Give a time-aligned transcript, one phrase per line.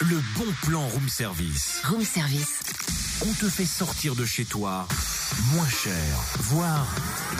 [0.00, 1.80] le bon plan room service.
[1.84, 2.60] Room service.
[3.22, 4.88] On te fait sortir de chez toi
[5.52, 5.92] moins cher,
[6.38, 6.86] voire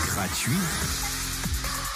[0.08, 0.52] gratuit.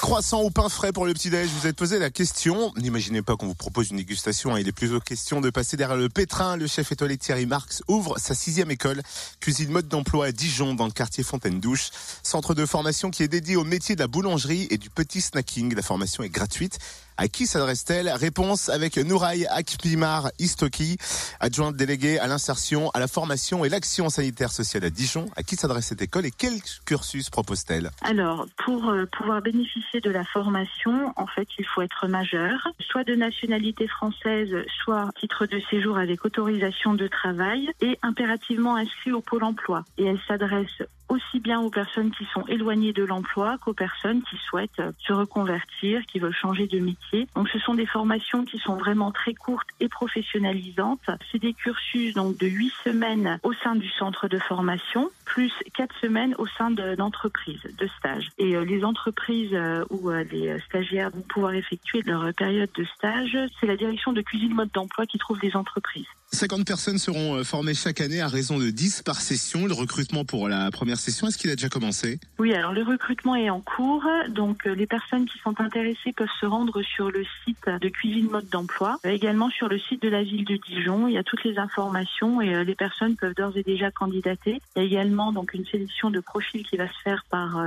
[0.01, 2.73] Croissant ou pain frais pour le petit-déj, vous êtes posé la question.
[2.77, 4.55] N'imaginez pas qu'on vous propose une dégustation.
[4.55, 4.59] hein.
[4.61, 6.57] Il est plutôt question de passer derrière le pétrin.
[6.59, 9.03] Le chef étoilé Thierry Marx ouvre sa sixième école,
[9.41, 11.89] cuisine mode d'emploi à Dijon, dans le quartier Fontaine-Douche.
[12.23, 15.75] Centre de formation qui est dédié au métier de la boulangerie et du petit snacking.
[15.75, 16.79] La formation est gratuite.
[17.17, 18.09] À qui s'adresse-t-elle?
[18.09, 20.97] Réponse avec Nouraï Akpimar Istoki,
[21.39, 25.27] adjointe déléguée à l'insertion, à la formation et l'action sanitaire sociale à Dijon.
[25.37, 26.55] À qui s'adresse cette école et quel
[26.85, 27.91] cursus propose-t-elle?
[28.03, 33.05] Alors, pour euh, pouvoir bénéficier de la formation, en fait, il faut être majeur, soit
[33.05, 39.21] de nationalité française, soit titre de séjour avec autorisation de travail et impérativement inscrit au
[39.21, 39.85] pôle emploi.
[39.99, 44.37] Et elle s'adresse aussi bien aux personnes qui sont éloignées de l'emploi qu'aux personnes qui
[44.49, 47.04] souhaitent euh, se reconvertir, qui veulent changer de métier.
[47.35, 51.01] Donc ce sont des formations qui sont vraiment très courtes et professionnalisantes.
[51.31, 55.95] C'est des cursus donc de huit semaines au sein du centre de formation, plus quatre
[56.01, 58.31] semaines au sein de- d'entreprises, de, stages.
[58.39, 62.85] Et euh, les entreprises euh, où euh, les stagiaires vont pouvoir effectuer leur période de
[62.85, 66.07] stage, c'est la direction de cuisine mode d'emploi qui trouve les entreprises.
[66.35, 69.67] 50 personnes seront euh, formées chaque année à raison de 10 par session.
[69.67, 72.19] Le recrutement pour la première session, est-ce qu'il a déjà commencé?
[72.41, 74.05] Oui, alors le recrutement est en cours.
[74.31, 78.29] Donc euh, les personnes qui sont intéressées peuvent se rendre sur le site de Cuisine
[78.31, 81.07] Mode d'Emploi, également sur le site de la ville de Dijon.
[81.07, 84.61] Il y a toutes les informations et euh, les personnes peuvent d'ores et déjà candidater.
[84.75, 87.63] Il y a également donc une sélection de profils qui va se faire par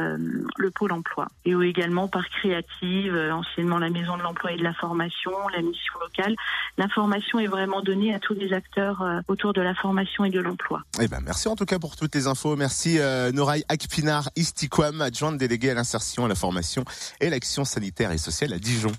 [0.58, 4.64] le pôle emploi et ou également par Créative, anciennement la Maison de l'Emploi et de
[4.64, 6.36] la Formation, la mission locale.
[6.78, 10.41] L'information est vraiment donnée à tous les acteurs euh, autour de la formation et de
[10.41, 10.81] l'emploi.
[11.00, 12.55] Eh ben, merci en tout cas pour toutes les infos.
[12.55, 16.83] Merci euh, Noraï Akpinar Istiquam, adjointe déléguée à l'insertion, à la formation
[17.22, 18.91] et l'action sanitaire et sociale à Dijon.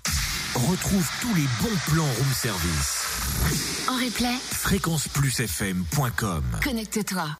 [0.55, 3.05] Retrouve tous les bons plans room service.
[3.87, 7.25] En replay, Fréquenceplusfm.com connecte-toi.